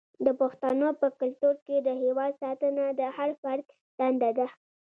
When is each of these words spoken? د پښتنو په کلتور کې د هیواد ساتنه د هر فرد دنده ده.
د 0.25 0.27
پښتنو 0.41 0.87
په 1.01 1.07
کلتور 1.19 1.55
کې 1.65 1.75
د 1.81 1.89
هیواد 2.03 2.33
ساتنه 2.43 2.85
د 2.99 3.01
هر 3.17 3.29
فرد 3.41 3.65
دنده 3.99 4.29
ده. 4.37 4.47